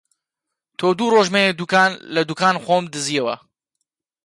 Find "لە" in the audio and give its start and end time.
2.13-2.21